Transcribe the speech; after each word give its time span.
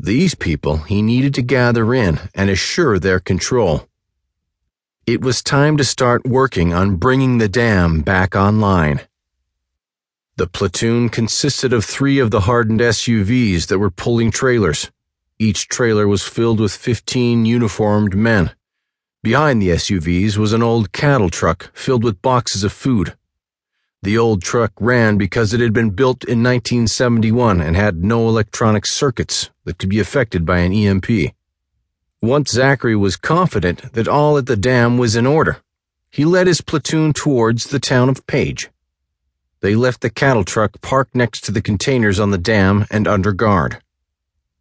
These 0.00 0.36
people 0.36 0.76
he 0.78 1.02
needed 1.02 1.34
to 1.34 1.42
gather 1.42 1.92
in 1.92 2.20
and 2.32 2.48
assure 2.48 3.00
their 3.00 3.18
control. 3.18 3.88
It 5.06 5.22
was 5.22 5.42
time 5.42 5.76
to 5.76 5.84
start 5.84 6.24
working 6.24 6.72
on 6.72 6.96
bringing 6.96 7.38
the 7.38 7.48
dam 7.48 8.02
back 8.02 8.36
online. 8.36 9.00
The 10.36 10.46
platoon 10.46 11.08
consisted 11.08 11.72
of 11.72 11.84
three 11.84 12.20
of 12.20 12.30
the 12.30 12.42
hardened 12.42 12.78
SUVs 12.78 13.66
that 13.66 13.80
were 13.80 13.90
pulling 13.90 14.30
trailers. 14.30 14.88
Each 15.36 15.66
trailer 15.66 16.06
was 16.06 16.22
filled 16.22 16.60
with 16.60 16.72
15 16.72 17.44
uniformed 17.44 18.16
men. 18.16 18.52
Behind 19.24 19.60
the 19.60 19.70
SUVs 19.70 20.36
was 20.36 20.52
an 20.52 20.62
old 20.62 20.92
cattle 20.92 21.28
truck 21.28 21.76
filled 21.76 22.04
with 22.04 22.22
boxes 22.22 22.62
of 22.62 22.72
food. 22.72 23.16
The 24.02 24.16
old 24.16 24.42
truck 24.42 24.72
ran 24.78 25.18
because 25.18 25.52
it 25.52 25.60
had 25.60 25.72
been 25.72 25.90
built 25.90 26.22
in 26.24 26.42
1971 26.42 27.60
and 27.60 27.74
had 27.74 28.04
no 28.04 28.28
electronic 28.28 28.86
circuits 28.86 29.50
that 29.64 29.78
could 29.78 29.88
be 29.88 29.98
affected 29.98 30.46
by 30.46 30.58
an 30.58 30.72
EMP. 30.72 31.34
Once 32.22 32.52
Zachary 32.52 32.96
was 32.96 33.16
confident 33.16 33.92
that 33.92 34.08
all 34.08 34.38
at 34.38 34.46
the 34.46 34.56
dam 34.56 34.98
was 34.98 35.16
in 35.16 35.26
order, 35.26 35.58
he 36.10 36.24
led 36.24 36.46
his 36.46 36.60
platoon 36.60 37.12
towards 37.12 37.66
the 37.66 37.80
town 37.80 38.08
of 38.08 38.26
Page. 38.26 38.70
They 39.60 39.74
left 39.74 40.00
the 40.00 40.10
cattle 40.10 40.44
truck 40.44 40.80
parked 40.80 41.14
next 41.14 41.42
to 41.44 41.52
the 41.52 41.60
containers 41.60 42.20
on 42.20 42.30
the 42.30 42.38
dam 42.38 42.86
and 42.90 43.08
under 43.08 43.32
guard. 43.32 43.78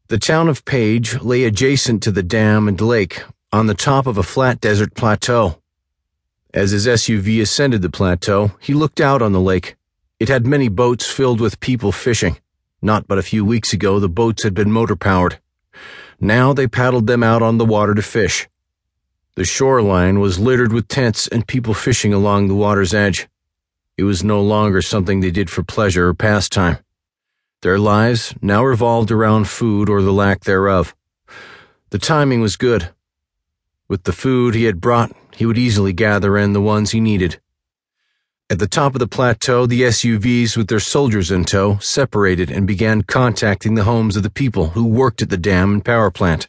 The 0.08 0.18
town 0.18 0.50
of 0.50 0.66
Page 0.66 1.22
lay 1.22 1.44
adjacent 1.44 2.02
to 2.04 2.12
the 2.12 2.24
dam 2.24 2.68
and 2.68 2.80
lake 2.82 3.24
on 3.52 3.68
the 3.68 3.76
top 3.76 4.08
of 4.08 4.18
a 4.18 4.24
flat 4.24 4.60
desert 4.60 4.96
plateau. 4.96 5.62
As 6.58 6.72
his 6.72 6.88
SUV 6.88 7.40
ascended 7.40 7.84
the 7.84 7.90
plateau, 7.92 8.52
he 8.60 8.74
looked 8.74 9.00
out 9.00 9.22
on 9.22 9.32
the 9.32 9.40
lake. 9.40 9.76
It 10.20 10.28
had 10.28 10.48
many 10.48 10.70
boats 10.70 11.06
filled 11.06 11.40
with 11.40 11.60
people 11.60 11.92
fishing. 11.92 12.40
Not 12.82 13.08
but 13.08 13.20
a 13.20 13.30
few 13.32 13.46
weeks 13.46 13.74
ago, 13.74 14.00
the 14.00 14.10
boats 14.10 14.42
had 14.42 14.56
been 14.56 14.72
motor 14.72 14.96
powered. 14.96 15.38
Now 16.20 16.54
they 16.54 16.66
paddled 16.66 17.06
them 17.06 17.22
out 17.22 17.44
on 17.44 17.60
the 17.60 17.72
water 17.76 17.94
to 17.94 18.02
fish. 18.02 18.50
The 19.36 19.46
shoreline 19.46 20.20
was 20.20 20.40
littered 20.40 20.74
with 20.74 20.88
tents 20.88 21.28
and 21.28 21.48
people 21.48 21.76
fishing 21.76 22.12
along 22.12 22.48
the 22.48 22.56
water's 22.56 22.92
edge. 22.92 23.28
It 23.96 24.06
was 24.06 24.24
no 24.24 24.42
longer 24.42 24.82
something 24.82 25.20
they 25.20 25.30
did 25.30 25.52
for 25.52 25.62
pleasure 25.62 26.08
or 26.08 26.16
pastime. 26.16 26.80
Their 27.62 27.78
lives 27.78 28.34
now 28.42 28.64
revolved 28.66 29.12
around 29.12 29.48
food 29.48 29.90
or 29.90 30.02
the 30.02 30.12
lack 30.12 30.46
thereof. 30.46 30.96
The 31.92 32.00
timing 32.00 32.42
was 32.42 32.56
good. 32.56 32.90
With 33.88 34.06
the 34.06 34.12
food 34.12 34.56
he 34.56 34.64
had 34.64 34.82
brought, 34.82 35.12
he 35.38 35.46
would 35.46 35.58
easily 35.58 35.94
gather 35.94 36.36
in 36.36 36.54
the 36.54 36.62
ones 36.62 36.90
he 36.90 37.00
needed. 37.00 37.40
At 38.50 38.58
the 38.58 38.68
top 38.68 38.96
of 38.96 39.00
the 39.00 39.08
plateau, 39.08 39.68
the 39.68 39.84
SUVs 39.84 40.58
with 40.58 40.68
their 40.68 40.80
soldiers 40.80 41.30
in 41.30 41.46
tow 41.46 41.78
separated 41.78 42.50
and 42.50 42.66
began 42.66 43.04
contacting 43.04 43.76
the 43.76 43.84
homes 43.84 44.18
of 44.18 44.24
the 44.24 44.32
people 44.32 44.70
who 44.70 44.88
worked 44.88 45.22
at 45.22 45.30
the 45.30 45.38
dam 45.38 45.74
and 45.74 45.86
power 45.86 46.10
plant. 46.10 46.48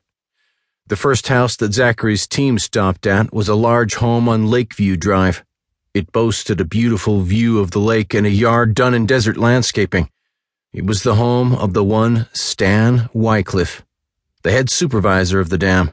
The 0.87 0.97
first 0.97 1.29
house 1.29 1.55
that 1.57 1.75
Zachary's 1.75 2.27
team 2.27 2.59
stopped 2.59 3.07
at 3.07 3.31
was 3.31 3.47
a 3.47 3.55
large 3.55 3.97
home 3.97 4.27
on 4.27 4.47
Lakeview 4.47 4.97
Drive. 4.97 5.45
It 5.93 6.11
boasted 6.11 6.59
a 6.59 6.65
beautiful 6.65 7.21
view 7.21 7.59
of 7.59 7.73
the 7.73 7.81
lake 7.81 8.15
and 8.15 8.27
a 8.27 8.31
yard 8.31 8.75
done 8.75 8.95
in 8.95 9.05
desert 9.05 9.37
landscaping. 9.37 10.09
It 10.73 10.87
was 10.87 11.03
the 11.03 11.17
home 11.17 11.53
of 11.53 11.75
the 11.75 11.85
one 11.85 12.27
Stan 12.33 13.11
Wycliffe, 13.13 13.85
the 14.45 14.51
head 14.51 14.71
supervisor 14.71 15.41
of 15.41 15.51
the 15.51 15.59
dam. 15.59 15.91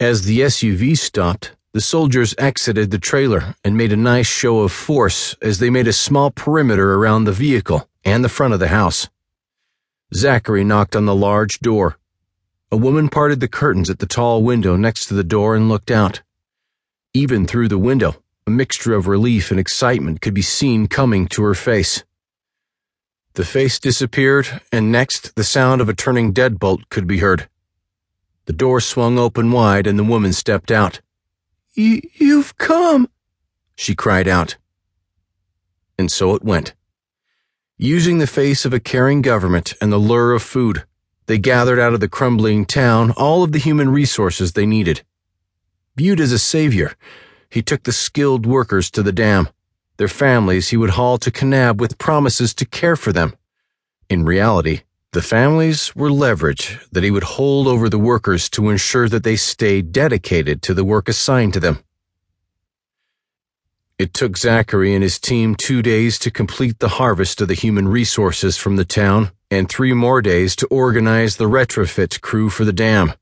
As 0.00 0.24
the 0.24 0.40
SUV 0.40 0.98
stopped, 0.98 1.54
the 1.72 1.80
soldiers 1.80 2.34
exited 2.36 2.90
the 2.90 2.98
trailer 2.98 3.54
and 3.64 3.76
made 3.76 3.92
a 3.92 3.96
nice 3.96 4.26
show 4.26 4.60
of 4.60 4.72
force 4.72 5.34
as 5.40 5.58
they 5.58 5.70
made 5.70 5.88
a 5.88 5.92
small 5.92 6.30
perimeter 6.30 6.94
around 6.94 7.24
the 7.24 7.32
vehicle 7.32 7.88
and 8.04 8.24
the 8.24 8.28
front 8.28 8.52
of 8.52 8.60
the 8.60 8.68
house. 8.68 9.08
Zachary 10.14 10.64
knocked 10.64 10.94
on 10.94 11.06
the 11.06 11.14
large 11.14 11.60
door. 11.60 11.96
A 12.70 12.76
woman 12.76 13.08
parted 13.08 13.40
the 13.40 13.48
curtains 13.48 13.88
at 13.88 14.00
the 14.00 14.06
tall 14.06 14.42
window 14.42 14.76
next 14.76 15.06
to 15.06 15.14
the 15.14 15.24
door 15.24 15.56
and 15.56 15.68
looked 15.68 15.90
out. 15.90 16.22
Even 17.14 17.46
through 17.46 17.68
the 17.68 17.78
window, 17.78 18.16
a 18.46 18.50
mixture 18.50 18.94
of 18.94 19.06
relief 19.06 19.50
and 19.50 19.60
excitement 19.60 20.20
could 20.20 20.34
be 20.34 20.42
seen 20.42 20.88
coming 20.88 21.26
to 21.28 21.42
her 21.42 21.54
face. 21.54 22.04
The 23.34 23.44
face 23.44 23.78
disappeared, 23.78 24.60
and 24.70 24.92
next 24.92 25.36
the 25.36 25.44
sound 25.44 25.80
of 25.80 25.88
a 25.88 25.94
turning 25.94 26.34
deadbolt 26.34 26.88
could 26.90 27.06
be 27.06 27.18
heard. 27.18 27.48
The 28.46 28.52
door 28.52 28.80
swung 28.80 29.18
open 29.18 29.52
wide, 29.52 29.86
and 29.86 29.98
the 29.98 30.04
woman 30.04 30.32
stepped 30.32 30.70
out. 30.70 31.00
You've 31.74 32.56
come, 32.58 33.08
she 33.76 33.94
cried 33.94 34.28
out. 34.28 34.56
And 35.98 36.10
so 36.10 36.34
it 36.34 36.42
went. 36.42 36.74
Using 37.78 38.18
the 38.18 38.26
face 38.26 38.64
of 38.64 38.72
a 38.72 38.80
caring 38.80 39.22
government 39.22 39.74
and 39.80 39.92
the 39.92 39.98
lure 39.98 40.32
of 40.32 40.42
food, 40.42 40.84
they 41.26 41.38
gathered 41.38 41.78
out 41.78 41.94
of 41.94 42.00
the 42.00 42.08
crumbling 42.08 42.66
town 42.66 43.12
all 43.12 43.42
of 43.42 43.52
the 43.52 43.58
human 43.58 43.90
resources 43.90 44.52
they 44.52 44.66
needed. 44.66 45.02
Viewed 45.96 46.20
as 46.20 46.32
a 46.32 46.38
savior, 46.38 46.94
he 47.48 47.62
took 47.62 47.82
the 47.82 47.92
skilled 47.92 48.46
workers 48.46 48.90
to 48.90 49.02
the 49.02 49.12
dam. 49.12 49.48
Their 49.98 50.08
families 50.08 50.70
he 50.70 50.76
would 50.76 50.90
haul 50.90 51.18
to 51.18 51.30
Kanab 51.30 51.80
with 51.80 51.98
promises 51.98 52.54
to 52.54 52.66
care 52.66 52.96
for 52.96 53.12
them. 53.12 53.34
In 54.08 54.24
reality, 54.24 54.82
the 55.12 55.22
families 55.22 55.94
were 55.94 56.10
leverage 56.10 56.78
that 56.90 57.04
he 57.04 57.10
would 57.10 57.22
hold 57.22 57.66
over 57.66 57.88
the 57.88 57.98
workers 57.98 58.48
to 58.48 58.70
ensure 58.70 59.08
that 59.10 59.24
they 59.24 59.36
stayed 59.36 59.92
dedicated 59.92 60.62
to 60.62 60.72
the 60.72 60.84
work 60.84 61.08
assigned 61.08 61.52
to 61.52 61.60
them. 61.60 61.78
It 63.98 64.14
took 64.14 64.38
Zachary 64.38 64.94
and 64.94 65.02
his 65.02 65.18
team 65.20 65.54
two 65.54 65.82
days 65.82 66.18
to 66.20 66.30
complete 66.30 66.78
the 66.78 66.88
harvest 66.88 67.42
of 67.42 67.48
the 67.48 67.54
human 67.54 67.86
resources 67.88 68.56
from 68.56 68.76
the 68.76 68.86
town 68.86 69.30
and 69.50 69.68
three 69.68 69.92
more 69.92 70.22
days 70.22 70.56
to 70.56 70.66
organize 70.68 71.36
the 71.36 71.44
retrofit 71.44 72.22
crew 72.22 72.48
for 72.48 72.64
the 72.64 72.72
dam. 72.72 73.12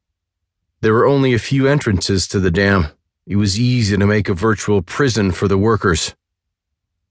There 0.80 0.94
were 0.94 1.06
only 1.06 1.34
a 1.34 1.40
few 1.40 1.66
entrances 1.66 2.28
to 2.28 2.38
the 2.38 2.52
dam, 2.52 2.86
it 3.26 3.36
was 3.36 3.60
easy 3.60 3.96
to 3.96 4.06
make 4.06 4.28
a 4.28 4.34
virtual 4.34 4.80
prison 4.80 5.32
for 5.32 5.48
the 5.48 5.58
workers. 5.58 6.14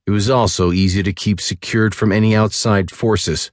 It 0.07 0.11
was 0.11 0.29
also 0.29 0.71
easy 0.71 1.03
to 1.03 1.13
keep 1.13 1.39
secured 1.39 1.93
from 1.93 2.11
any 2.11 2.35
outside 2.35 2.91
forces. 2.91 3.51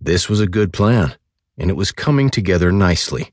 This 0.00 0.28
was 0.28 0.40
a 0.40 0.46
good 0.46 0.72
plan, 0.72 1.14
and 1.58 1.70
it 1.70 1.74
was 1.74 1.92
coming 1.92 2.30
together 2.30 2.70
nicely. 2.70 3.32